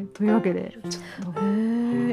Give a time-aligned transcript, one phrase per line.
[0.00, 1.40] はいというわけでちょっと。
[1.40, 1.44] へ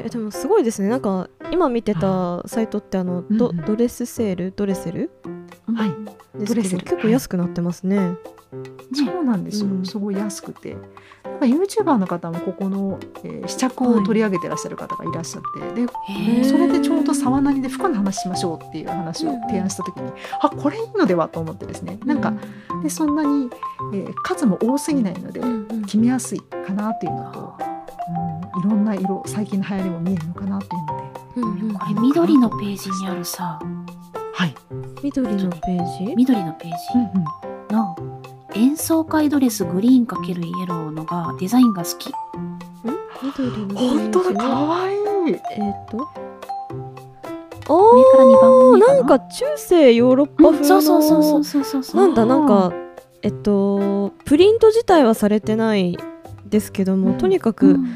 [0.04, 0.88] えでもすごいですね。
[0.88, 4.52] なんか今見てたサイトってあのド,、ドレスセール？
[4.54, 5.10] ドレセル？
[5.74, 6.44] はい。
[6.44, 6.84] ドレセル。
[6.84, 8.14] 結構安くなってますね、
[8.94, 9.84] そうなんですよ、うん。
[9.84, 10.76] すごい安くて。
[11.24, 15.42] なんか YouTuber の方もここの、えー試着を取り上げてらっしゃる方がいらっしゃっ
[15.74, 21.98] て、でへそれでちょうど沢なりで服の話しましょうっていう話を提案した時に、あこれいいのではと思ってですね。
[22.04, 22.32] なんか、
[22.82, 23.50] でそんなに、
[23.94, 25.40] えー数も多すぎないので、
[25.86, 27.77] 決めやすいかなというのと、うん、
[28.58, 31.62] いろんな色最近の流行りも見えるのかなというので。
[31.62, 31.74] うんうん。
[31.74, 33.58] これ緑のページにあるさ。
[34.34, 34.54] はい、
[35.02, 36.14] 緑のページ？
[36.14, 37.24] 緑のペーうんうん。
[37.68, 37.96] ジの
[38.54, 42.12] 演奏会ドレスグリーン×イエローのがデザインが好き。
[43.22, 44.40] 緑のページ本当だ。
[44.40, 44.94] かわい。
[44.94, 44.96] い
[45.30, 45.40] えっ、
[45.90, 46.08] と？
[47.68, 48.94] 上から2番おー目かな？
[48.98, 52.00] なんか中世ヨーロッパ風の、そうそうそうそうそうそうそう。
[52.00, 52.72] なんだなんか
[53.22, 55.98] えっとプリント自体はされてない
[56.46, 57.18] ですけども、うん。
[57.18, 57.86] とにかうく、ん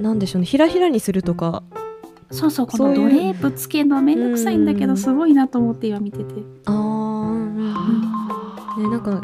[0.00, 0.46] なんでしょうね。
[0.46, 1.62] ひらひらにするとか。
[2.32, 4.90] そうそうこのドレープつけるのはめんどくさいんだけうん。
[4.90, 6.24] どすごいなと思って今見てて。
[6.66, 7.72] あー、うんうん
[8.84, 9.20] ねなんか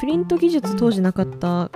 [0.00, 1.70] プリント技術当時なかった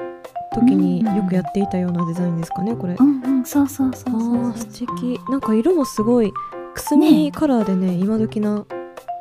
[0.55, 4.35] 時にうんよくやっていたようなデザインですかねこれ、うんうんそうそうそあうそう。
[4.51, 5.21] ー素敵。
[5.29, 6.33] なんか色もすごい
[6.75, 8.65] くすみカラーでね今時な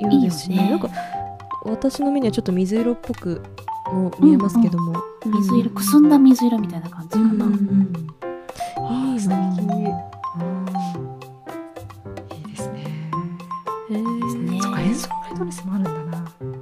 [0.02, 0.55] 色ですしね。
[0.55, 0.69] いね。
[0.71, 0.89] なんか
[1.65, 3.41] 私の目にはちょっと水色っぽく
[3.91, 4.93] も見えますけども、
[5.25, 8.18] 水色くすんだ水色みたいな感じかな、うんうんいい素敵
[8.77, 8.79] い
[9.23, 9.53] いなうん。
[12.35, 13.11] いいですね。
[13.89, 14.52] へー。
[14.52, 14.61] ね。
[14.61, 15.99] そっか演奏会ドレスもあるんだな。
[16.41, 16.59] うんうん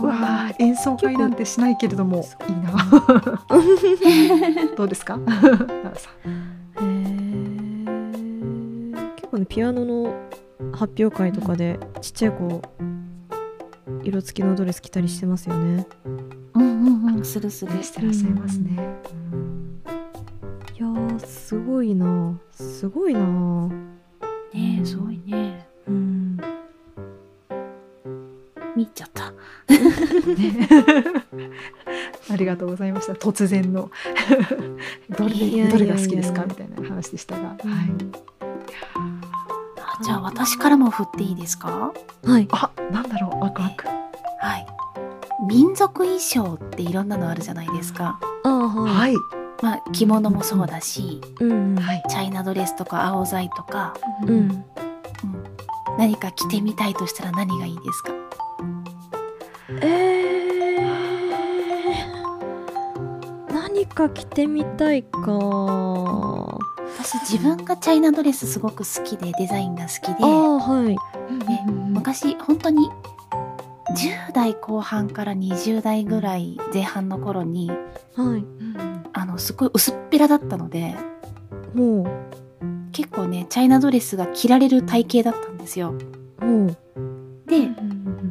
[0.00, 2.70] うわー演奏会なんてしないけれどもいいな。
[4.76, 5.18] どうですか？
[5.26, 5.58] 奈良
[5.96, 6.30] さん。
[6.76, 9.14] へー。
[9.16, 10.14] 結構ねピアノの
[10.72, 12.62] 発表会とかでちっちゃい子
[14.04, 15.86] 色付きのドレス着たりしてますよね。
[16.54, 17.24] うんうんうん。
[17.24, 17.74] するする。
[17.74, 18.94] ねしてらっしゃいますね、いやー
[21.48, 22.38] すごいな。
[22.50, 23.20] すごいな。
[24.52, 25.66] ねえすごいね。
[25.88, 26.36] うん。
[28.76, 29.30] 見ちゃった。
[29.30, 30.68] ね
[32.30, 33.14] ありがとうございました。
[33.14, 33.90] 突然の。
[35.18, 36.44] どれどれが好きですか？
[36.44, 37.58] みたいな話でしたが、はい、
[39.80, 41.94] あじゃあ私からも振っていいですか？
[42.24, 42.46] はい。
[42.52, 43.40] あなんだろう。
[43.40, 44.66] ワクワクはい。
[45.48, 48.20] 民族衣装っていろんなのあるじゃないですか。
[48.44, 51.76] あーはい、はいまあ着物もそうだしうんうん。
[51.82, 52.02] はい。
[52.08, 54.28] チャイナドレスとか青材とか、うん。
[54.30, 54.64] うん、
[55.98, 58.12] 何か着てみたいとしたら何がいいですか？
[59.82, 65.20] えー、何か着てみたいか。
[67.00, 70.88] 私自分がチャイナドレスすごく好きでデザインが好きでああはい。
[70.88, 72.88] ね昔本当に
[73.96, 78.44] 10代後半から20代ぐらい前半の頃にはい
[79.12, 80.94] あのすごい薄っぺらだったので
[81.74, 82.06] も
[82.92, 85.94] 結構ねチャイナドレスが着られる体型だったんですよ。
[86.40, 86.44] う。
[86.44, 86.76] もう
[87.46, 87.68] で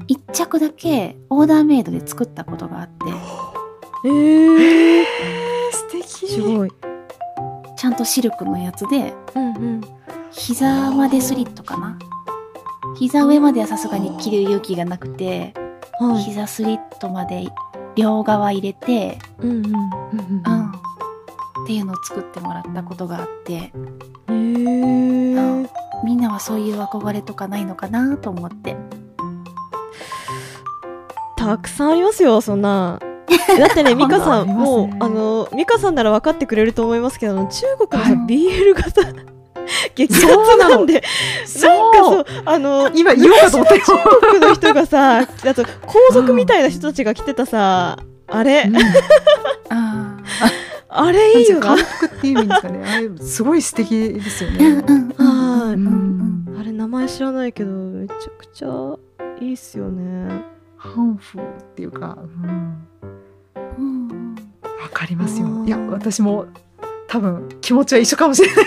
[0.07, 2.93] 一着だけオーダーメイドで作ったことがあって
[4.05, 5.05] えー、えー、
[5.71, 6.33] 素敵。
[6.33, 6.71] すごい。
[7.77, 9.81] ちゃんとシルクのやつでうんうん。
[10.31, 11.97] 膝までスリットかな。
[12.97, 15.53] 膝上まではさすがに着る勇気がなくて
[15.99, 16.23] はい。
[16.23, 17.47] 膝スリットまで
[17.97, 20.71] 両側入れてうんうんうんうんうん
[21.63, 23.73] っていうのを作ってもらったことがあって。
[24.29, 25.67] えー、
[26.05, 28.77] みんなはそういう憧れとかないのかなと思って。
[31.35, 32.99] たくさんありますよそんな。
[33.59, 38.25] だってね美香さんもうあの美香さんなら分かってくれると思いますけど中国のさ、はい。
[38.25, 39.36] BL 型
[39.95, 40.93] 激アツなんで。
[40.93, 43.81] なんかそうあの今言おうかと思ったよ。
[43.81, 47.97] 中国の人がさあと皇族みたいな人たちが着てたさ
[48.27, 48.69] あれ。
[49.69, 50.17] あ
[50.89, 51.75] あれいいよな。
[51.75, 51.77] っ
[52.21, 52.83] ていう意味ですかね。
[52.85, 54.83] あれすごい素敵ですよね。
[55.17, 55.75] は
[56.59, 58.67] あれ名前知らないけどめちゃくちゃ
[59.41, 60.43] いいっすよね。
[60.77, 61.41] ハンフっ
[61.75, 62.87] ていうか、うん、
[63.77, 64.35] うん。
[64.81, 65.47] わかりますよ。
[65.65, 66.45] いや私も
[67.07, 68.65] 多分気持ちは一緒かもしれない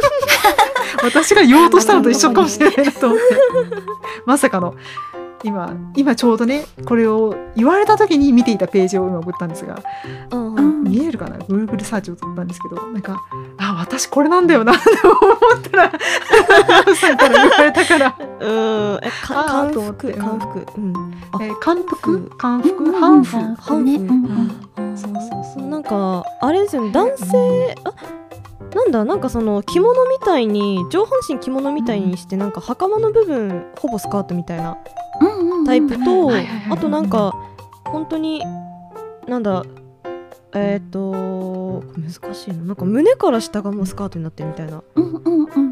[1.02, 3.24] 私が言おうとしたのと一緒かもしれないなと思って。
[4.26, 4.74] まさかの。
[5.42, 9.78] 今今ちょうどねこれを言われた時に見ていたページを今送ったんですが。
[10.30, 10.84] うんうん。
[10.84, 12.76] 見えるかな？Google サーチを取ったんですけど。
[12.76, 13.22] なんか
[13.58, 14.72] あ私これなんだよな。
[14.72, 15.12] って思
[15.58, 15.92] ったら
[16.94, 18.98] さんから言われたから、うん。
[19.02, 20.12] えかあー漢と思って。
[20.12, 20.66] 服漢服。
[21.42, 22.84] えー、漢服漢服？
[22.84, 22.92] うん。
[22.94, 23.54] ハンフうん。
[23.56, 23.94] ハンフね。
[23.96, 24.08] うん。
[24.78, 24.96] うん。
[24.96, 25.68] そうそうそう。
[25.68, 26.90] なんかあれですよね。
[26.90, 27.74] 男性？
[27.84, 27.92] あ
[28.74, 34.78] なんだなんかその着物みたいに上半身着物みたいにしてなんか袴の部分ほぼスカートみたいな
[35.64, 36.30] タイプと
[36.70, 37.32] あとなんか
[37.86, 38.42] 本当に
[39.28, 39.64] なんだ
[40.56, 42.62] えっ、と難しいな。
[42.62, 44.84] なんか胸から下がもうスカートになってるみたいな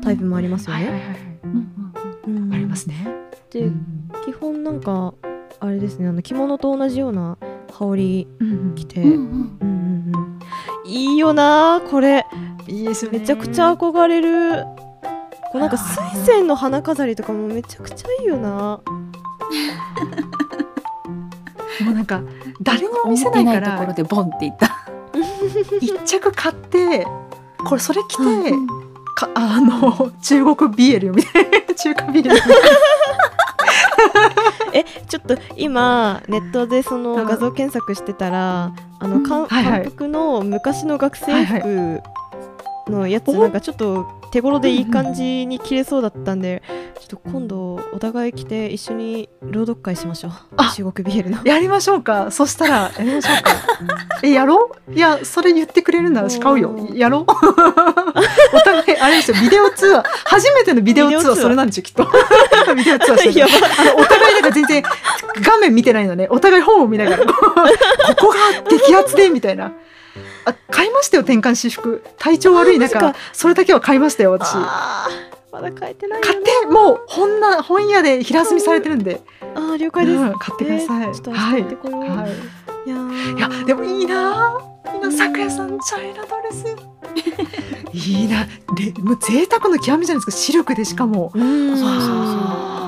[0.02, 1.16] タイプもありますよね、
[2.52, 3.06] ありますね。
[3.50, 5.14] で、うん基本なんか
[5.58, 7.38] あれですねあの着物と同じような
[7.72, 9.02] 羽織うん着て、
[10.84, 12.26] いいよなこれ。
[12.66, 13.08] いいです。
[13.08, 14.64] めちゃくちゃ憧れる。
[15.52, 18.80] こうなんか水仙の花飾りとかもめちゃくちゃいいよな。
[21.80, 22.22] もうなんか
[22.60, 24.78] 誰にも見せないか思ってないところらでボンっていった。
[25.80, 27.06] 一着買って
[27.64, 28.66] これそれ着て、うん
[29.14, 31.60] かあの中国ビエルみたいな。
[31.74, 32.54] 中華ビエルみたいな
[34.86, 37.02] えちょっと今ネットでそうん。
[37.02, 39.82] の画像検索してたらあのかんはいはい。
[39.82, 42.00] 韓服の昔の学生服
[42.88, 46.62] のやつおなんかちょっと手頃でいい感じに着れそうだったんで
[46.98, 50.32] ちょっと今度お互い着て一緒に朗読会しましょう。
[50.56, 51.38] あ中国ビエルの。
[51.44, 52.30] やりましょうか。
[52.30, 53.52] そしたら やりましょうか。
[54.22, 54.94] えやろう？
[54.94, 56.70] いやそれ言ってくれるならし買うよ。
[56.70, 57.24] うんやろう？
[58.56, 59.36] お互いあれですよ。
[59.40, 60.04] ビデオ通話。
[60.24, 61.36] 初めてのビデオ通話話。
[61.42, 62.04] それなんですよきっと。
[62.74, 64.82] ビデオ通話してるあのお互いなんか全然
[65.42, 66.28] 画面見てないのね。
[66.30, 67.34] お互い本を見ながらこ
[68.18, 68.36] こが
[68.70, 69.72] 激アツでみたいな
[70.44, 72.02] あ買いましたよ転換私服。
[72.18, 73.14] 体調悪い中。
[73.32, 74.54] それだけは買いましたよ私。
[74.54, 79.20] まだ買えてないよ買ってもう本な本屋で平積みされてるんで、
[79.54, 82.08] あー了解です、うん買ってください、えーちょっと明日はい行ってこよう、はい。
[82.08, 82.90] い。
[82.90, 83.38] やー。
[83.38, 84.58] いやでもいいな。
[84.84, 86.64] ぁいいな咲夜さんチャイナドレス。
[87.92, 88.46] いいな。
[88.74, 90.42] でもう贅沢の極みじゃないですか。
[90.42, 91.76] シルクでしかも、うん。
[91.76, 92.12] そうそうそう。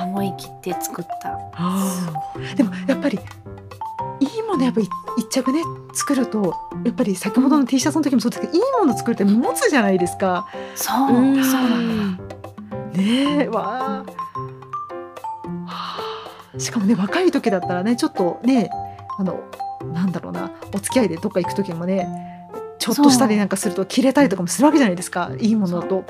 [0.04, 1.38] 思い切って作った。
[2.56, 3.24] でもやっぱりいい
[4.54, 5.62] ものやっぱり一着ね
[5.92, 6.54] 作ると
[6.84, 10.48] やっぱり先ほどの T シャツの時もそうですけどいいもの作るって持つじゃないですか。
[10.74, 11.44] そう、うん。
[11.44, 12.24] そうなんだ。
[12.96, 14.04] ねえわあ。
[15.66, 16.00] は
[16.54, 18.70] あしかもね若い時だったらねちょっとね
[19.18, 19.40] あの
[19.92, 22.08] なんだろうなお付き合いでどっか行く時もね
[22.78, 26.04] ちょっとしたりなんかすると着れたりとかもするわけじゃないですかいいものと。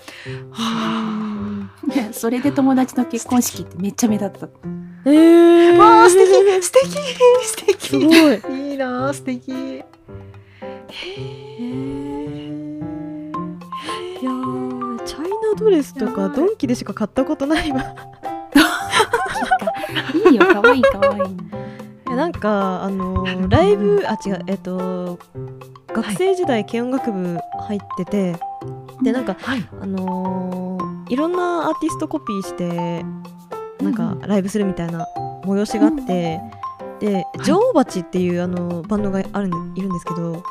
[0.50, 4.48] はいやそれで友達の結婚式ってめっちゃ目立った。
[5.06, 6.62] えわあ素敵。
[6.62, 6.88] 素敵。
[7.44, 7.88] 素敵。
[7.88, 8.70] すごい。
[8.70, 9.52] いいなあ素敵。
[9.52, 9.84] へい
[14.24, 17.94] やーチャイナドレスとかドンキでしか買ったことないわ。
[20.14, 21.20] いいいよ可愛い可愛い。
[22.08, 25.18] やなんかあのーライブあ違うえっと
[25.88, 28.36] 学生時代軽音楽部入ってて、
[29.02, 29.68] でなんかはい。
[29.80, 33.04] あのーいろんなアーティストコピーして
[33.84, 35.06] なんかライブするみたいな
[35.44, 36.40] 催しがあって、
[37.00, 37.44] でい。
[37.44, 40.42] 女王蜂っていうあのバンドがあるんいるんですけど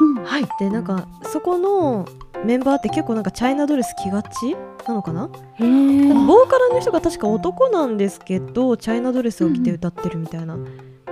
[0.00, 0.24] うん。
[0.24, 0.48] はい。
[0.58, 2.06] でなんかそこの
[2.44, 4.54] メンバーって結構なんかチャイナドレス着がち
[4.86, 5.28] なのかな？
[5.28, 10.58] ボーカルの人が確か男なんですけどチャイナドレスを着て歌ってるみたいな、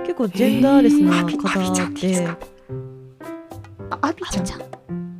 [0.03, 1.25] 結構ジェンダーレスな方
[1.89, 2.27] んで
[4.01, 4.45] アビちゃん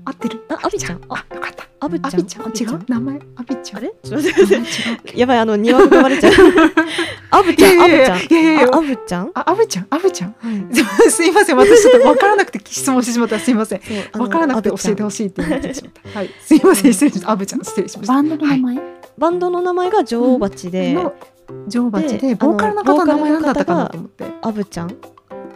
[0.05, 0.43] 合ってる？
[0.49, 1.01] あアビちゃん。
[1.09, 1.67] あよかった。
[1.79, 2.13] アブちゃん？
[2.13, 2.43] アビちゃん？
[2.75, 2.85] 違う？
[2.87, 3.19] 名前？
[3.35, 3.77] アビちゃん？
[3.77, 3.93] あれ？
[4.03, 6.33] ちょっと待っ やばいあの庭がバレちゃう。
[7.31, 8.19] アブちゃんアブちゃん。
[8.19, 9.31] いやいやアブちゃん？
[9.33, 9.87] あアビちゃん？
[9.89, 10.35] アビちゃん？
[10.39, 10.75] はい。
[11.11, 11.57] すいません。
[11.57, 13.39] 私ちょっと分からなくて質問してしまった。
[13.39, 13.81] すいません。
[13.81, 16.19] そうあの分からなくて教えてほしいって言ってしまった。
[16.19, 16.29] はい。
[16.41, 16.93] すいません。
[16.93, 18.13] 失礼しましたアブちゃん失礼しました。
[18.13, 18.77] バンドの名前？
[19.17, 21.13] バンドの名前が女王蜂で、の
[21.67, 24.25] 女王蜂ででボーカルの方の名前なんだったかなと思って。
[24.41, 24.97] アブちゃん？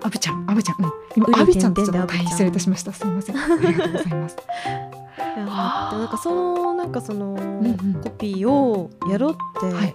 [0.07, 0.92] アブちゃんアブちゃんうん。
[1.18, 1.74] 今アビちゃん。
[1.74, 2.94] ってちょっと失礼いたしました。
[2.94, 3.36] すいません。
[3.38, 4.38] ありがとうございます。
[4.38, 9.94] いやなんかそのなんかその、うんコピーをやろうって、はい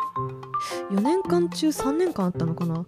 [0.90, 2.85] 4年間中3年間あったのかな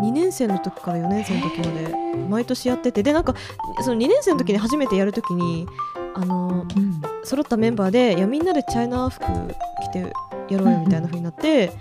[0.00, 1.94] ？2年生の時から4年生の時まで
[2.30, 3.02] 毎年やってて。
[3.02, 3.34] でなんか
[3.82, 5.66] その2年生の時に初めてやる時に
[6.14, 7.02] あのうん。
[7.24, 10.12] 揃ったメンバーでいやみんなでチャイナ服着て
[10.48, 11.72] やろうよみたいな風になって、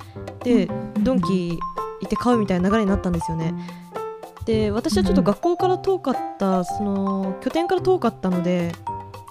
[0.44, 0.68] で
[1.00, 1.58] ドンキ
[2.02, 3.54] 行って買うみたいな流れになったんですよね。
[4.46, 8.72] で私はちょっと学校から遠かったその拠点から遠かったので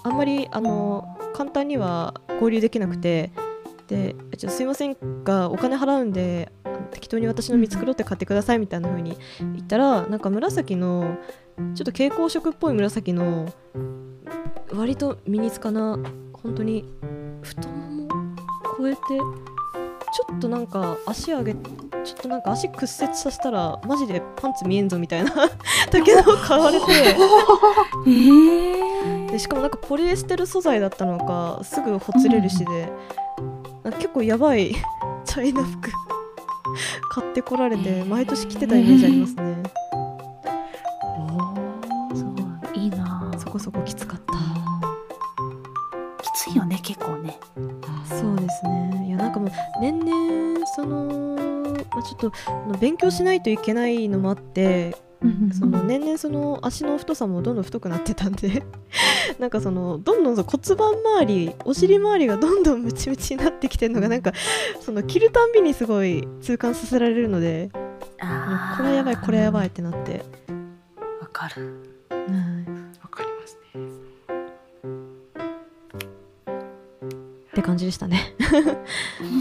[0.04, 3.30] あんまりあの簡単には交流できなくて
[3.88, 6.50] でちょすいませんがお金払うんで
[6.90, 11.18] 適当に私の見繕って買ってくださいみたいな風に言ったらなんか紫の
[11.56, 13.52] ちょっと蛍光色っぽい紫の
[14.72, 15.98] 割とミニスカな
[16.32, 16.84] 本当に
[17.42, 18.08] 太もも
[18.78, 19.00] 超えて
[20.12, 25.32] ちょっとなんか足上げちょっとなんか足屈折させたらマジでパンツ見えんぞみたいな
[25.90, 27.16] 竹の買われて。
[28.08, 32.92] えでしかもなんかポリエステル素材だったのかすぐほつれるしで、
[33.82, 34.74] なんか結構やばい
[35.24, 35.90] チャイナ服
[37.10, 39.62] 買ってこられて毎年着てたイメージありますね。
[39.64, 39.91] そう
[49.82, 51.36] 年々その、
[51.90, 52.32] まあ、ちょっと
[52.78, 54.96] 勉強しないといけないのもあって
[55.58, 58.62] その年々その足の太さもどんどん太くなってたんで
[59.40, 60.46] なんかそのどんどん骨
[60.76, 64.32] 盤周りお尻周りがどんどんムチムチになってきてるのがなんか
[64.80, 70.24] その着るたんびにすごい痛感させられるのでこれはやばいこれはやばいってなって、
[71.20, 71.82] わかる。
[72.08, 72.16] は
[72.68, 72.71] い
[77.52, 78.34] って感じでしたね。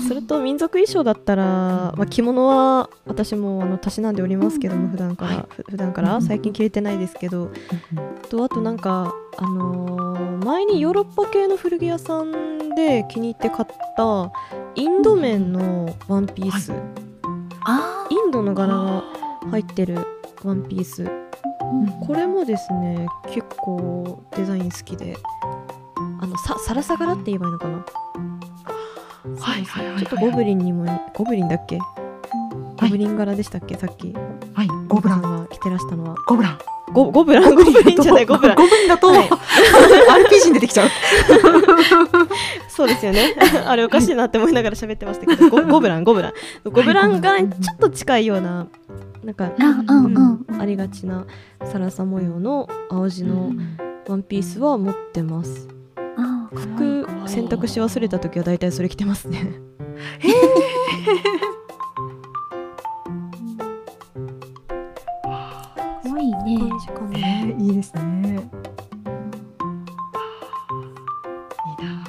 [0.08, 5.46] それと民族衣装だったら、まあ、着物は私もあのたしなんでおりますけども普段から、はい。
[5.50, 7.51] ふ普段から最近着れてないですけど。
[8.30, 14.32] とあとなんか、あのー前にヨーロッパ系の古着屋さんで気に入って買った
[14.75, 16.74] インド面のワンピース、
[17.65, 19.03] あインドの柄が
[19.51, 20.00] 入ってる
[20.44, 21.03] ワンピース。
[21.03, 25.15] ーこれもですね結構デザイン好きで。
[26.22, 27.86] あのさサラサ柄って言えばいいのかな？
[29.24, 30.04] はいはいはいはい。
[30.04, 31.78] ちょっとゴブリンにもにゴブリンだっけ？
[31.78, 33.75] ゴブリン柄でしたっけ？
[33.75, 34.13] さっき。
[34.54, 34.68] はい。
[34.88, 35.22] ゴブラン。
[35.22, 36.16] が着てらしたのは。
[36.28, 36.58] ゴブラン。
[36.94, 37.56] ゴゴブラン？
[37.56, 38.58] ゴブリンじゃないゴブラン。
[38.58, 39.30] ゴブリンだと、はい。
[39.30, 40.90] RPG に出てきちゃう。
[42.70, 43.36] そうですよね。
[43.66, 45.50] あれおかしいなって思いながら喋ってましたけど。
[45.51, 46.34] ゴゴブランゴブラン。
[46.66, 48.68] ゴブラン柄にちょっと近いような
[49.24, 50.16] なんかあうんうん。
[50.16, 51.25] うんありがちな
[51.66, 53.51] サラサ模様の青地の
[54.08, 55.68] ワンピースは持ってます。
[55.70, 55.81] あー
[56.53, 59.53] 服洗濯し忘れた時は大体それ着てますね。
[66.03, 68.01] 多 いね感じかなねいいですね。
[68.01, 68.34] い
[71.81, 72.05] いな。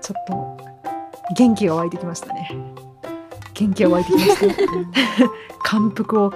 [0.00, 0.56] ちょっと
[1.36, 2.50] 元気が湧いてきましたね。
[3.54, 4.54] 元気が湧いてきました。
[5.64, 6.32] 感服を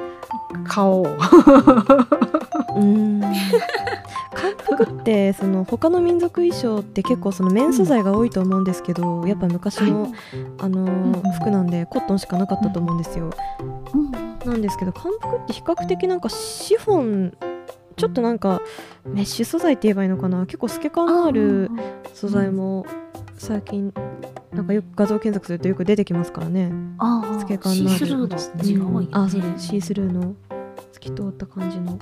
[0.65, 1.05] 買おう。
[1.05, 3.21] うーん
[4.41, 10.13] 韓服ってその他の民族衣装って結構その綿素材が多いと思うんですけど、やっぱ昔の、
[10.59, 13.31] あのーうん服なんでコットンしかなかったと思うんですよ、
[13.95, 14.11] うん。
[14.45, 17.37] なんですけど韓服って比較的なんかシフォン
[17.97, 18.61] ちょっとなんか
[19.05, 20.47] メッシュ素材って言えばいいのかな。
[20.47, 21.71] 結構透け感のある
[22.15, 22.87] 素材も
[23.37, 23.93] 最近
[24.53, 26.73] なんかよく画像検索するとよく出てきますからね。
[26.99, 27.99] ああ透け感のある。
[27.99, 29.09] シースルーの字が多いよね。
[29.13, 29.67] あそうです。
[29.67, 30.35] シースルーの
[30.93, 31.99] 透き通った感じの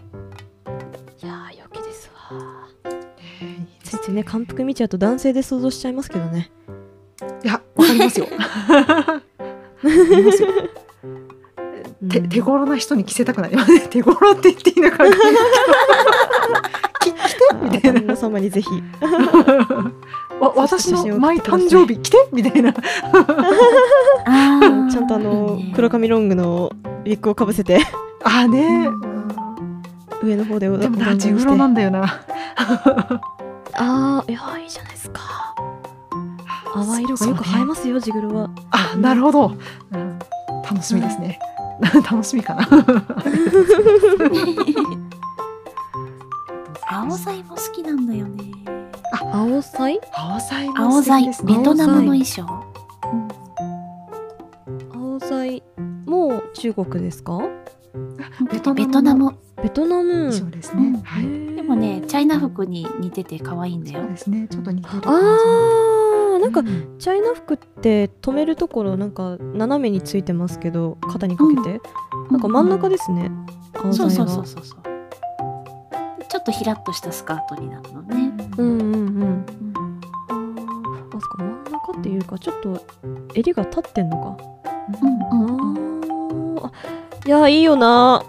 [3.89, 6.51] ついついね韓服見ちゃうと男性で想像しちゃいますけどね。
[7.43, 8.27] いやわかりますよ。
[8.27, 9.23] わか
[9.83, 10.49] りますよ。
[12.11, 12.29] 手うん。
[12.29, 13.81] 手頃な人に着せたくなりますね。
[13.89, 15.17] 手頃って言っていいのかな。
[17.01, 18.01] き着てみたいな。
[18.01, 18.69] 旦那様にぜひ。
[20.39, 22.73] わ私のマイってください誕生日着てみたいな。
[22.75, 26.71] ちゃんとあの黒髪ロングの
[27.07, 27.81] ウィッグをかぶせて。
[28.23, 28.91] あーね。
[30.23, 31.41] 上の方でおでもなお団子にして。
[31.41, 32.21] 地黒なんだよな
[33.79, 35.21] あーいやーいいじゃないですか。
[36.75, 38.51] 淡い色がよく映えますよジグロは。
[38.71, 39.53] あなるほど、
[39.93, 40.19] うん、
[40.63, 41.39] 楽しみですね。
[42.11, 42.69] 楽しみかな。
[46.91, 48.45] 青菜も好きなんだよね。
[49.33, 50.01] 青菜？
[50.15, 51.27] 青菜も青菜。
[51.27, 52.45] ねベトナムの衣装。
[54.95, 55.63] 青菜。
[56.07, 57.39] も中国ですか？
[58.51, 59.35] ベトナムのベトナム。
[59.63, 60.33] ベトナム。
[60.33, 61.03] そうですね、うん。
[61.03, 61.23] はい。
[61.29, 61.38] で
[61.69, 64.01] もねチャイナ服に似てて可愛いんだよ。
[64.01, 64.49] そうですね。
[64.51, 66.99] ちょっと似てるあーなんかうん。
[66.99, 71.81] チャイナ服って止めるところなんか斜めについてますけど肩にかけて、
[72.31, 73.31] なんか真ん中ですね、
[73.75, 74.83] 青そうそうそうそうそう。
[76.19, 78.97] でちょっとひらっとしたスカートになるのね、うんうんうん。
[78.97, 79.47] うん
[80.31, 81.39] あそっか。
[81.39, 82.87] 真ん中っていうかちょっと
[83.35, 84.37] 襟が立ってんのか？
[85.03, 86.65] うんうん。
[86.65, 86.73] あ
[87.27, 88.23] いやいいよな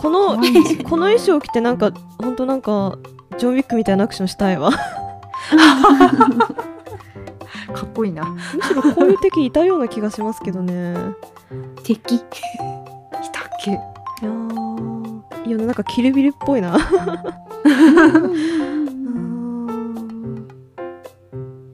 [0.00, 0.36] この
[0.88, 1.92] この衣装着てなんか
[2.22, 2.96] ほんとなんか
[3.38, 4.70] ジョン・ウィックみたいなアクションしたいわ。
[7.72, 8.24] かっこいいな。
[8.24, 10.94] むしろこういう敵いたような気がしますけどね。
[11.82, 12.14] 敵？
[12.16, 12.28] いたっ
[13.62, 13.70] け？
[13.72, 15.20] いやー。
[15.46, 16.76] いやなんかキルビルっぽいな。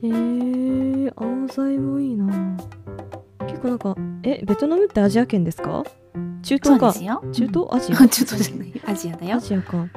[0.03, 2.27] えー、青菜もいいな。
[3.47, 5.85] 結構なんかえベトナムってアジア圏ですか？
[6.47, 6.93] 中東か。
[7.33, 8.03] 中東アジア？
[8.03, 8.73] あちょっとじゃない。
[8.87, 9.37] アジアだよ。
[9.37, 9.89] ア、ジアか。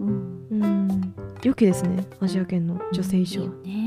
[0.00, 1.14] うん、うん。
[1.42, 2.04] 良きですね。
[2.20, 3.83] アジア圏の女性いい衣装よね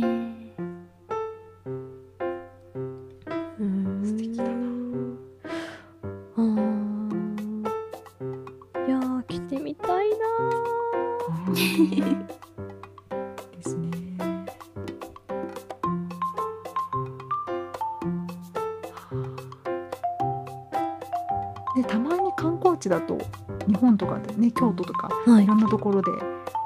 [24.20, 25.44] かでね京都とかはい。
[25.44, 26.12] いろんなところで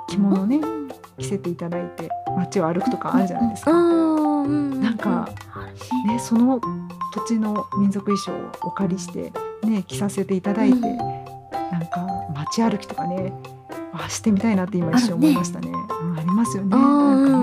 [0.08, 0.60] 着物をね
[1.18, 3.72] 着せていただいて街を歩くとかあるじゃないですか。
[3.72, 5.30] なんか
[6.06, 6.60] ねねその
[7.14, 9.32] 土地の民族衣装をお借りして
[9.64, 10.84] ね着させていただいて、うん。
[10.98, 13.34] なんか街歩きとかね
[13.94, 15.70] あしてみたいなって今一瞬思いましたね。
[15.70, 16.70] うんりますよね。
[16.70, 17.38] なんか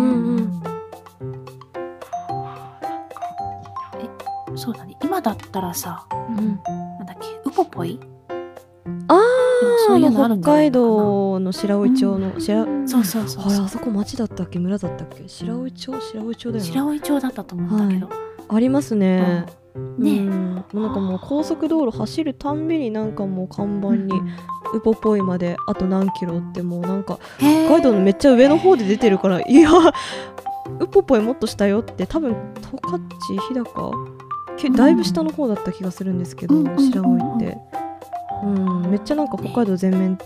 [3.99, 4.57] ね。
[4.57, 4.97] そうだね。
[5.03, 6.37] 今だったらさうん。
[6.37, 8.01] なんだっけウポポイ？
[8.03, 8.07] あ
[9.87, 13.65] そうあいうの北海道の白老町の白そうそうそうそう。
[13.65, 14.59] あそこ町だったっけ？
[14.59, 15.27] 村だったっけ？
[15.27, 18.09] 白老町白老町だよな白老町だったと思うんだけど、
[18.49, 19.47] ありますね、
[19.99, 20.19] ね。
[20.21, 20.55] うん。
[20.55, 24.13] もうなんかもう高速道路走るたんびになんかもう看板に
[24.75, 29.71] ウポポイまであと何キロってもうなんか北海道のめっちゃ上の方で出てるからいや
[30.81, 33.93] ウポポイもっと下よって多分十勝日高？
[34.59, 36.91] けだいぶ下の方だった気がするんですけど、うんうんうんうん。
[36.91, 37.78] 白老って、うん、
[38.89, 40.19] めっちゃなんか北海道全面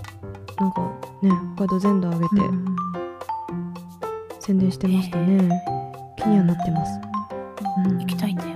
[0.58, 0.80] なんか
[1.22, 2.28] ね北海道全土上げて
[4.40, 5.62] 宣伝してましたね。
[6.16, 7.00] 気にはなってます、
[7.88, 7.98] うん。
[7.98, 8.50] 行きたいんだよ。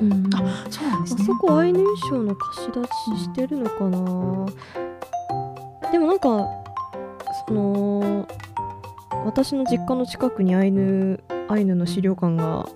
[0.00, 0.38] うん、あ
[0.70, 1.22] そうなんですね。
[1.22, 2.82] あそこアイヌ衣装の貸し出
[3.16, 4.46] ししてるのかな、
[5.90, 6.48] でもなんか
[7.46, 8.26] その
[9.24, 12.66] 私の実家の近くにアイヌアイヌの資料館が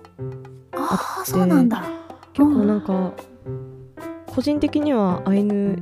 [0.73, 1.83] ああそうなんだ。
[2.33, 3.13] 結構なんか
[4.27, 5.81] 個人的にはアイヌ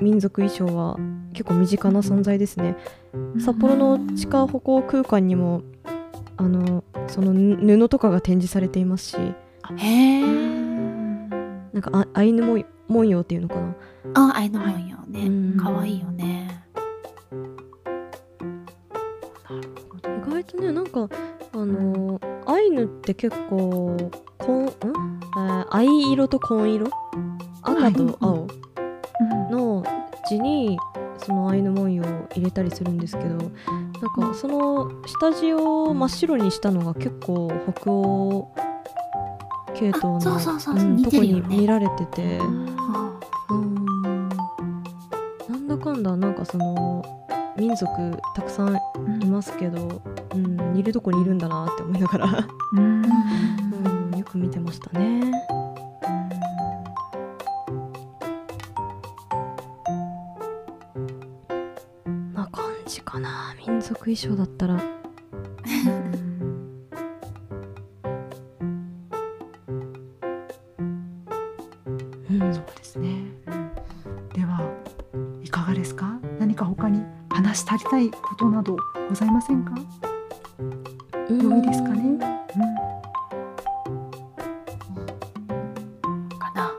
[0.00, 0.96] 民族衣装は
[1.32, 2.76] 結構身近な存在ですね。
[3.38, 5.62] 札幌の地下歩行空間にも
[6.36, 9.16] あのその布とかが展示されていますし。
[9.76, 10.22] へえ。
[10.22, 13.74] なんかあアイヌ文文様っていうのかな？
[14.14, 15.26] あアイヌ文様ね。
[15.26, 15.56] うん。
[15.56, 16.64] 可愛いよね。
[20.04, 21.08] 意外とねなんか
[21.52, 23.96] あのーアイヌって結構
[24.38, 24.70] 紺ん
[25.70, 26.88] 藍色と紺色？
[27.62, 28.34] 赤と青？
[28.34, 28.48] の
[30.30, 30.78] 地に
[31.18, 33.50] そのアイヌ文様を入れたりするんですけどなん
[34.32, 38.54] かその下地を真っ白にしたのが結構北欧
[39.74, 42.38] 系統のとこに見られてて。
[42.40, 43.18] あ
[43.50, 44.28] うん。
[45.48, 47.02] なんだかんだなんかその
[47.56, 47.88] 民族
[48.34, 48.76] たくさん
[49.22, 50.02] いますけど、
[50.34, 53.04] うん、似るとこにいるんだなって思いながら、うん。
[53.04, 55.49] うん、よく見てましたね。
[63.90, 64.74] な民族衣装だったら
[72.30, 73.08] うんそうですね。
[74.34, 74.62] では
[75.42, 76.18] いかがですか？
[76.38, 78.76] 何か他に話し足りたいことなど
[79.08, 79.72] ございませんか？
[81.28, 82.18] 良いですかね？
[86.38, 86.72] かな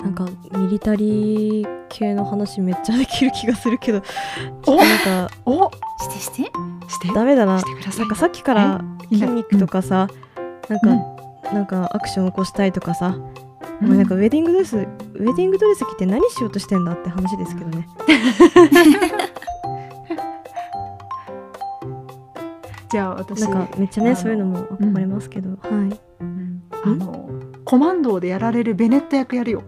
[0.00, 0.26] なんか
[0.58, 4.02] ミリタリー系の話めっちゃできる気がするけど
[4.66, 4.76] お？
[4.76, 5.70] なんかお、
[6.00, 6.42] してして？
[6.44, 6.50] し
[7.00, 7.08] て？
[7.14, 7.54] ダメだな。
[7.54, 7.62] ない。
[7.64, 10.08] んかさっきから筋肉とかさ、
[10.68, 13.16] なんか、なんかアクション起こしたいとかさ、
[13.80, 14.86] お前なんかウェディングドレスウェ
[15.36, 17.88] ディングドレス着て何しようとしてんだって話ですけどね。
[22.90, 25.70] じゃあ私なんかめっちゃねそういうのも憧れますけど、はい。
[26.20, 26.62] うん？
[26.84, 27.28] あの
[27.64, 29.62] コマンドでやられるベネット役やるよ。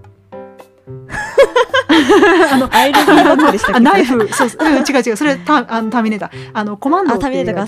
[2.52, 3.76] あの アイルバックでしたっけ？
[3.76, 4.28] あナイフ。
[4.32, 5.16] そうそう、うん、違う違う。
[5.16, 6.50] それタあのターミネーター。
[6.52, 7.66] あのコマンドっていうベネッ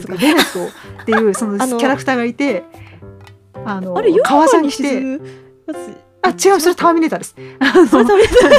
[0.52, 0.66] ト
[1.02, 2.64] っていうそのキャラクターがいて
[3.64, 5.20] あのあれヨ革ジャンに着て
[6.22, 7.34] あ違うそれターミネーターです。
[7.90, 8.56] それターミネーター。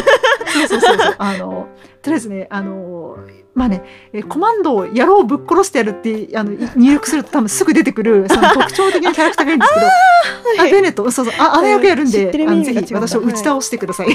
[0.51, 0.97] そうそうそう。
[0.97, 1.67] そうあの
[2.01, 3.17] とりあえずねあの
[3.55, 9.85] まあねえコマンドをやろうぶっ殺してやるってあのい入力すると多分すぐ出てくるその特徴的な キャラクターがいるんですけど。
[10.61, 11.33] あベネットそうそう。
[11.39, 14.07] ああの役やるんであのぜひ私を打ち倒してください。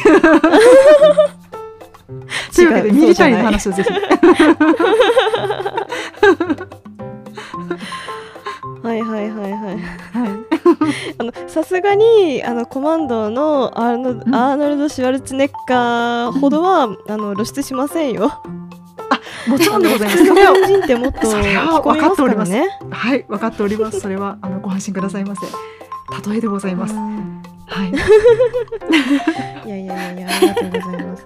[2.54, 3.90] というわけでミリタリーの話をぜひ。
[8.82, 9.62] はいはいはいはい。
[9.62, 9.78] は
[10.26, 10.47] い
[11.48, 18.42] さすがにあのコマンドのアーノ,、んアーノルド・シュワルツェネッカーほどは、あの露出しませんよ。
[19.46, 20.24] もちろんでございます。
[20.24, 22.68] 日本人ってもっと聞こえますからね。
[22.90, 24.00] はい分かっております。
[24.00, 25.46] それはあのご安心くださいませ。
[26.30, 26.94] 例えでございます。
[26.94, 27.90] はい。
[29.66, 31.24] いやいやいやありがとうございます。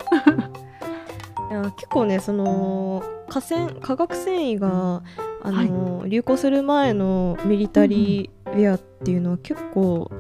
[1.51, 5.03] いや結構ねその化繊化学繊維が
[5.45, 10.11] あの、流行する前のミリタリーウェアっていうのは結構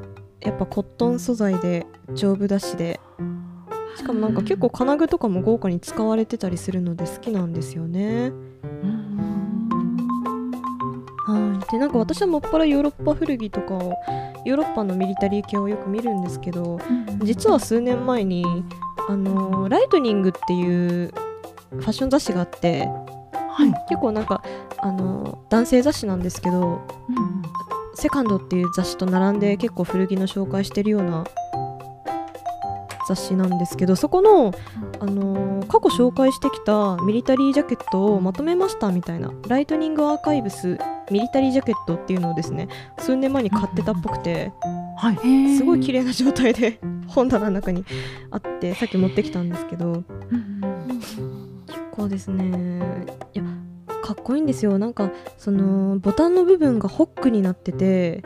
[0.40, 3.00] やっぱコットン素材で丈夫だしで
[3.96, 8.32] しかもなんか結構金具とかも豪華に使われてたりするので好きなんですよね。
[11.24, 13.94] はい、でなんか私はもっぱらヨーロッパ古着とかを
[14.44, 16.80] ヨーロッパのミリタリー系をよく見るんですけど
[17.22, 18.44] 実は数年前に
[19.08, 21.12] あのライトニングっていう
[21.70, 22.88] ファッション雑誌があって
[23.52, 23.72] はい。
[23.88, 24.42] 結構なんか
[24.78, 26.80] あの男性雑誌なんですけど
[27.94, 31.24] セカンドっていう雑誌と並んで結構古着の紹介してるような
[33.08, 34.52] 雑誌なんですけどそこの、
[35.00, 40.76] あのー過去紹介してきたミリタリージャケットをまとめましたみたいなライトニングアーカイブス
[41.10, 44.52] ミリタリージャケットっていうのをですね数年前に買ってたっぽくて
[44.98, 45.56] はい。
[45.56, 46.00] すごい綺麗。
[46.00, 46.78] 麗な状態で
[47.08, 47.84] 本棚の中に
[48.30, 50.02] あってさっき持ってきたんですけど
[51.66, 53.44] 結構ですねいや
[54.02, 54.78] かっこいいんですよ。
[54.78, 58.22] なんかそのボタンの部分がホックになってて、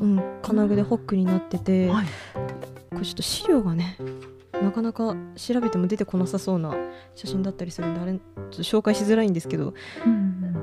[0.00, 2.06] うん、金具でホックになってて、はい。
[2.90, 3.98] これちょっと資料がね
[4.52, 6.74] なかなか調べても出てこなさそうな
[7.16, 9.74] 写真だったりするんであれちょっと紹介しづらいんですけど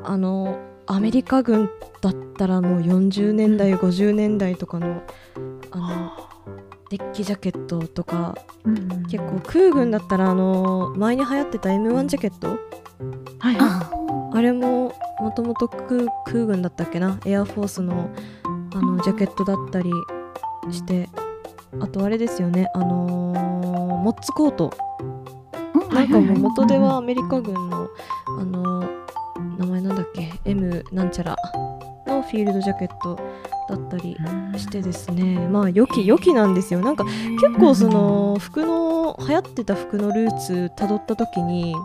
[0.04, 0.58] あの
[0.88, 5.04] アメリカ軍だったらもう40年代50年代とかの
[5.72, 6.12] あの
[6.90, 8.36] デッキジャケットとか
[9.10, 12.58] 結構空軍だったらあの前に流行ってた M1 ジャケット？
[13.40, 13.58] はい。
[14.32, 17.20] ああれももともと空空軍だったっけな？
[17.26, 18.10] エアフォースの
[18.74, 19.92] あのジャケットだったり
[20.72, 21.10] して
[21.80, 23.40] あとあれですよねあのー
[24.02, 24.74] モッツコート。
[25.74, 27.88] ーなんかもう元ではアメリカ軍の
[28.40, 28.90] あの
[29.58, 31.36] 名前なんだっけ？M なんちゃら。
[32.08, 33.18] のフィールドジャケット
[33.70, 34.18] だったり
[34.58, 35.48] してですね。
[35.48, 36.82] まあ良き良きなんですよ。
[36.82, 41.76] なんか結構その服の流行ってた服のルーツたどった時に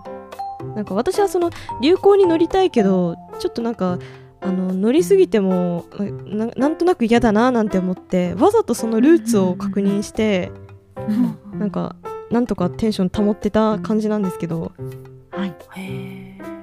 [0.77, 3.99] なんか私はその流行に乗りたいけどちょっとなんか
[4.43, 5.87] あの乗りすぎても
[6.27, 10.53] ななんとなく嫌だななんて思ってわざとそのルーツを確認して
[11.55, 11.97] なんか
[12.31, 14.73] なんとかテンション保ってた感じなんですけど。
[15.31, 15.57] はい。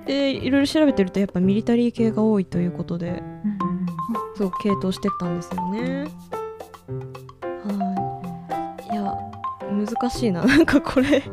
[0.05, 3.23] でいろいろ調べてるとやっぱミリタリー系が多いということで
[4.35, 6.07] すごく系統してったんですよね。
[7.63, 8.93] はい。
[8.93, 9.15] いや
[9.71, 10.43] 難しいな。
[10.43, 11.23] なんかこれ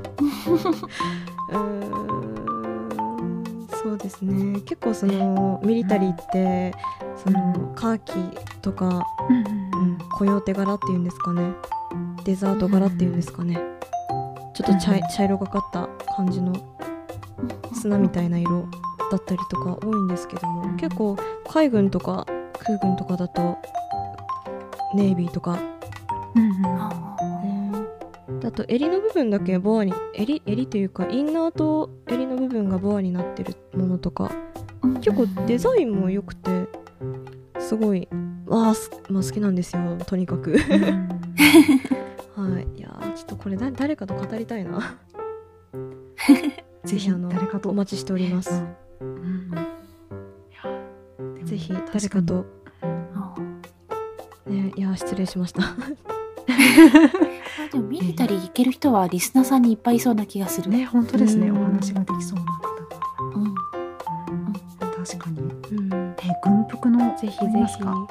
[3.83, 4.61] そうですね。
[4.61, 6.75] 結構そのミリタリーって
[7.17, 8.13] そのカーキ
[8.61, 11.55] とか、うん、コヨーテ柄っていうんですかね。
[12.25, 13.59] デザート柄っていうんですかね。
[14.55, 16.53] ちょっと茶い茶色がかった感じの
[17.73, 18.69] 砂みたいな色
[19.11, 21.17] だったりとか多いんですけども結構
[21.49, 22.27] 海軍とか
[22.59, 23.57] 空軍とかだと
[24.95, 25.59] ネイビーとか、
[26.79, 27.17] あ
[28.45, 31.91] あと襟の部分だけボアに襟襟というかインナーと
[32.51, 36.69] 分がボアになってるものとかー結構デザインも良くて
[37.59, 38.09] すごい
[38.47, 40.59] わあ、すまあ、好きなんですよとにかく。
[40.59, 40.59] は
[42.59, 42.79] い。
[42.79, 44.99] いやーちょっとこれだ誰かと語りたいな。
[46.85, 47.71] ぜひあの誰かと。
[47.71, 48.65] お待ちしております。
[49.01, 49.51] うん。
[51.45, 52.61] ぜひ確誰かと。
[54.51, 55.63] ねいやー失礼しました
[57.69, 60.71] でもミリタリー行ける人はリスナーさんにいっぱいいそうな気がする。
[60.71, 61.57] ね本当ですねうん。
[61.61, 62.71] お話ができそうな方が
[63.35, 63.45] うん。
[63.45, 63.53] うん。
[65.05, 65.41] 確かに。
[65.41, 65.89] うん。
[65.89, 68.07] ね軍服のぜひぜひか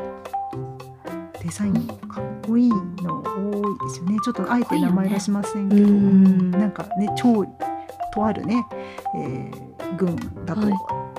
[1.41, 5.69] デザインかっこいいの多いですよねちょっとあえて名前出しません。
[5.69, 5.89] けど、うん。
[5.91, 6.51] うん。
[6.51, 6.71] なん。
[6.71, 7.45] かね超
[8.13, 8.65] とあるね、
[9.15, 10.75] えー軍だと、はいな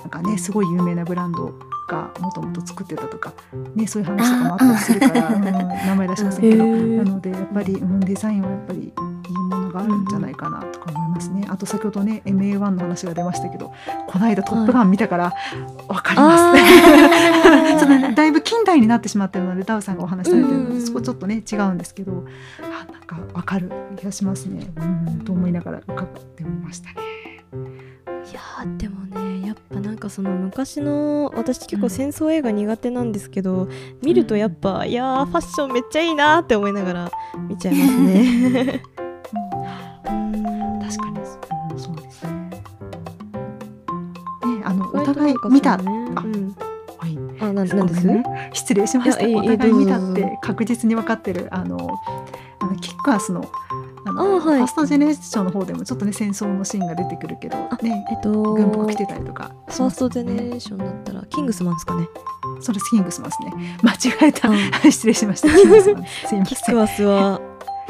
[0.06, 0.10] ん。
[0.10, 1.52] かねすごい有名なブランド
[1.90, 3.34] がもともと作ってたとか、
[3.74, 8.92] ね、そういう話とかもあったりするから、うん名前出しませんけど、なのでやっぱり、うん、デザインはやっぱりいい
[9.48, 11.46] ものがあるんじゃないかなとか思いますね。
[11.48, 13.72] あと先ほどね MA1 の話が出ましたけど
[14.06, 15.32] この間「トップガン」見たから
[15.88, 16.60] わかりますね。
[17.70, 22.24] ちょっとねだいぶ近代になってしまってるのでダウさんがお話しされてるのでそこちょっとね違うんですけど
[22.60, 24.70] あなんかわかる気がしますね。
[24.76, 26.96] うんと思いながら伺ってみましたね。
[28.28, 33.68] いやーでもねやっぱなんかその昔の私結構戦争映画苦手なんですけど、
[34.02, 37.10] 見るとやっぱいやーファッションめっちゃいいなーって思いながら
[37.48, 38.82] 見ちゃいますね。
[40.06, 40.80] うん。
[40.80, 41.22] 確かに、う。
[41.74, 42.30] ん、そうですね。
[42.30, 42.50] ね
[44.64, 46.14] あのお互い見た、あうん、
[46.98, 47.18] はい。
[47.40, 48.06] あななんです？
[48.06, 49.26] ね失礼しました。
[49.26, 51.48] お互い見たって確実に分かってる。
[51.50, 51.98] あの
[52.60, 53.50] あのキックアスの
[54.06, 62.08] あのあはいファーストジェネレーションの方でもちょっとね戦争のシーンが出てくるけどねえっと軍服着てたりとかしファーストジェネレーションだったらキングスマンですかね。
[62.60, 63.78] それキングスマンですね。
[63.82, 64.50] 間違えた。
[64.50, 64.54] あ
[64.90, 65.48] 失礼しました。
[65.48, 66.56] キングスマンです すいません。
[66.56, 67.40] キックアスは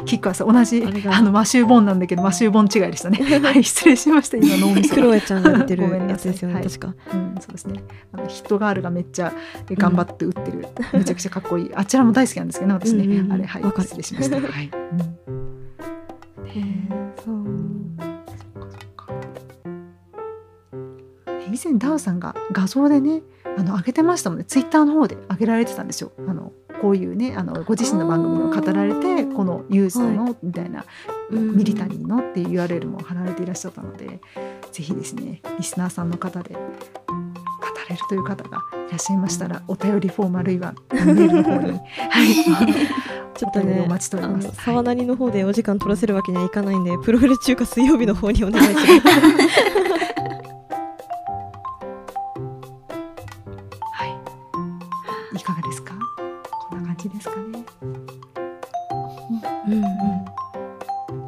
[0.05, 3.19] キックアス同じあのマシューボンなんだけどマシューボン違いでしたね。
[3.39, 4.37] はい失礼しました。
[4.37, 6.87] 今脳みそがクロエちゃんが出てるやつですよね、はい確か。
[7.13, 7.83] うん、そうですね。
[8.13, 9.31] あのヒットガールがめっちゃ
[9.69, 11.71] え頑張って打ってる、めちゃくちゃかっこいい。
[11.75, 13.05] あちらも大好きなんですけどね、私ね。
[13.05, 14.37] うんうんうんあれはい失礼しました。
[14.37, 14.71] はい。
[15.27, 15.40] うん
[21.51, 23.21] 以前ダウさんが画像でね
[23.57, 24.45] あの上げてましたもんね。
[24.45, 26.11] ツイッターの方で上げられてたんですよ。
[26.27, 30.85] あのこういうねあのご自身の番組を語られてこのユースのみたいな、
[31.29, 31.55] うん。
[31.55, 34.19] ミリタリーのっていう URL も貼られていらっしゃったので
[34.71, 36.55] ぜひですねリスナーさんの方で
[37.91, 42.33] 語れるという方がいらっしゃいましたらお便りフォームあるいはメールの方に、はい、
[43.37, 48.85] ちょっとねお待ちしております沢なりの方でお時間取らせるわけにはいかないんでプロフィル中華水曜日の方にお願いします
[53.93, 55.37] はい。
[55.37, 55.93] いかがですか？
[56.69, 57.63] こんな感じですかね。
[59.67, 59.83] うん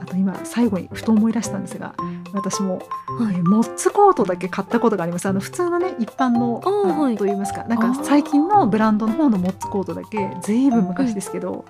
[0.02, 1.94] あと今最後にふと思い出したんですが、
[2.34, 2.82] 私も、
[3.20, 3.36] うんはい。
[3.36, 5.28] えーモッツコートだけ買ったことがあります。
[5.28, 7.18] あの普通のね一般のはい。
[7.18, 11.66] と言いますか、なんか最近のブランドの方のモッツコートだけずいぶん昔ですけど、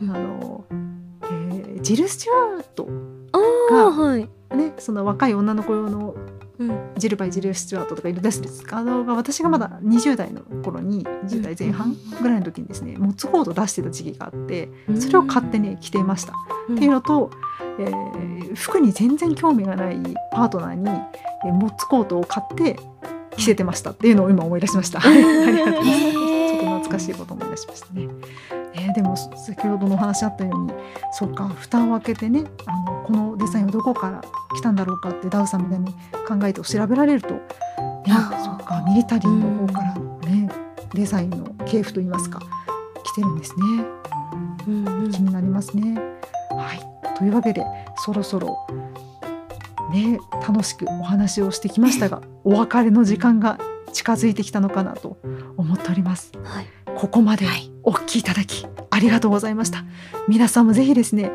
[0.00, 0.10] うん。
[0.10, 2.88] あの、えージル・スチュワート
[3.72, 4.28] ああはい。
[4.56, 6.31] ねその若い女の子用のうん
[6.98, 16.34] ジルバイ・ジル・スチュワートとかいるですですあのが私がまだ20代の頃に20代前半ぐらいの時にですねモッツコート出してた時期があってそれを買ってね着ていました。
[16.68, 17.30] うんっていうのと、
[17.78, 18.22] えー
[18.54, 19.96] 服に全然興味がない
[20.30, 20.90] パートナーに、
[21.44, 22.76] えーモッツコートを買って
[23.36, 25.00] 着せてましたっていうのを今思い出しました。
[25.00, 26.00] はい ありがとうございます。
[26.00, 28.08] ちょっと懐かしいことを思い出しましたね。
[28.74, 30.72] えーでも先ほどのお話あったように
[31.12, 34.22] そうか蓋を開けてねあのこのデザインはどこから
[34.54, 35.92] 来たんだろうかってダウさんみたいに
[36.26, 37.40] 考えて調べられると、ね、
[38.42, 39.94] そうかミリタリーの方から
[40.28, 40.48] ね、
[40.94, 42.40] デザインの系譜といいますか
[43.02, 43.64] 来てるんですね。
[44.66, 46.00] うんうん気になりますね。
[46.50, 47.64] はい、というわけで
[47.96, 48.66] そろそろ
[49.90, 53.58] ね楽しくお話をしてきましたが お別れの時間が
[53.92, 55.18] 近づいてきたのかなと
[55.56, 56.32] 思っております。
[56.42, 59.84] はいここまではいお聞きいただきありがとうございました。
[60.28, 61.30] 皆さんもぜひですね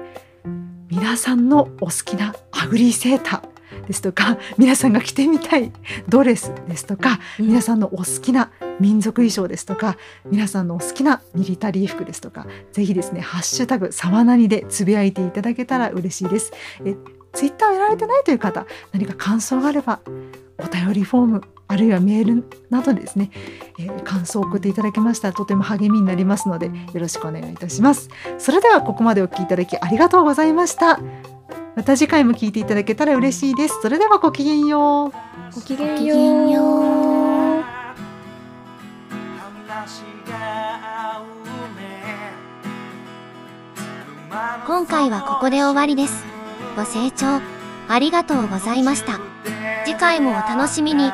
[0.90, 3.58] 皆さんのお好きなアグリーセーター
[3.88, 5.72] ですとか皆さんが着てみたい
[6.08, 16.52] ドレスですとか皆さんのお好きな民族衣装ですとか皆さんのお好きなミリタリー服ですとかぜひですねハッシュタグさわなにでつぶやいていただけたら嬉しいです
[16.86, 16.96] え
[17.34, 20.00] ツイッターをやられてないという方何か感想があれば
[20.58, 23.30] お便りフォームあるいはメールなどでですね、
[23.77, 28.10] えー感想を送っていただけましたらとても励みになりますのでよろしくお願いいたします。
[28.38, 30.99] それではここまでお聞きいただきありがとうございました。
[31.75, 33.82] また次回も聞いていただけたら嬉しいです。
[33.82, 35.12] それではごきげんよう。
[35.53, 37.63] ごきげんごきげんよう。
[44.65, 46.25] 今回はここで終わりです。
[46.75, 47.57] ご清聴
[47.89, 49.19] ありがとうございました。
[49.86, 51.12] 次回もお楽しみに。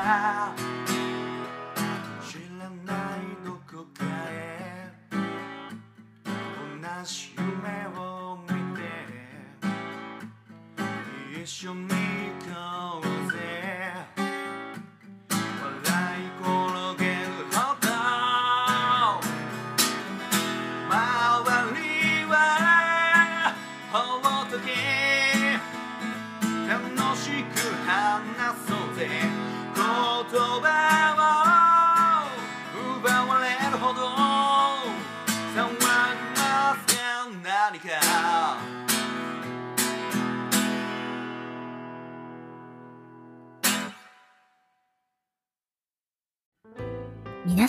[11.44, 12.03] 一緒に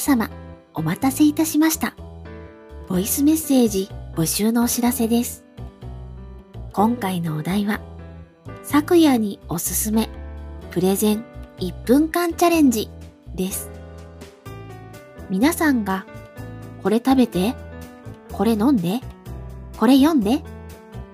[0.04, 0.30] 様、
[0.74, 1.96] お待たせいたしました。
[2.88, 5.46] ボイスメッセージ募集のお知らせです。
[6.74, 7.80] 今回のお題は、
[8.62, 10.10] 昨夜におすすめ、
[10.70, 11.24] プレゼン
[11.58, 12.90] 1分間チャレンジ
[13.34, 13.70] です。
[15.30, 16.04] 皆さんが、
[16.82, 17.54] これ食べて、
[18.30, 19.00] これ飲んで、
[19.78, 20.42] これ読んで、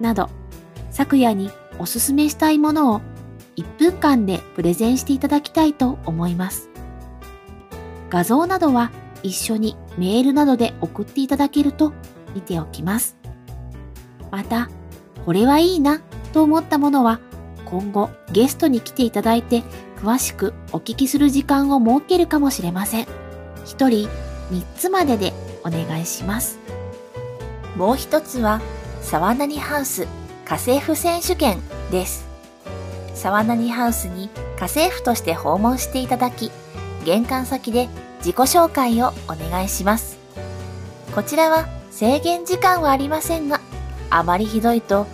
[0.01, 0.29] など、
[0.91, 3.01] 昨夜におすすめしたいものを
[3.57, 6.70] 1分間でプレゼンしていただきたいと思います。
[8.11, 8.91] 画像などは
[9.23, 11.93] 一緒にメールなどで送っていただけると
[12.35, 13.17] 見ておきます。
[14.31, 14.69] また、
[15.25, 16.01] これはいいな
[16.33, 17.21] と思ったものは
[17.65, 19.63] 今後ゲストに来ていただいて
[19.97, 23.07] 詳しくお聞きする時間を設けるかもしれません。
[23.65, 24.09] 一人
[24.51, 25.33] 3つまでで
[25.65, 26.59] お願いします。
[27.77, 28.61] もう一つは、
[29.03, 30.07] 沢なにハウス
[30.45, 31.59] 家政婦選手権
[31.91, 32.27] です。
[33.15, 36.51] 沢なにハウスに家政婦として訪問していただき、
[37.05, 40.19] 玄関先で自己紹介をお願いします。
[41.15, 43.61] こちらは制限時間はありませんが、
[44.11, 45.07] あまりひどいと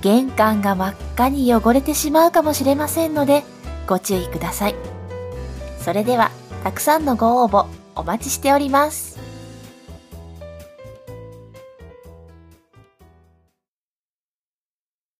[0.00, 3.44] 玄関が真っ赤に汚れてしまうかもしれませんので、
[3.86, 4.74] ご注意ください。
[5.78, 6.30] それでは、
[6.64, 9.19] たくさんのご応募お待ちしております。